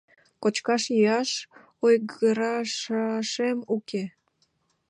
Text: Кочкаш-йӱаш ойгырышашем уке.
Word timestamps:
Кочкаш-йӱаш 0.41 1.29
ойгырышашем 1.85 3.57
уке. 3.75 4.03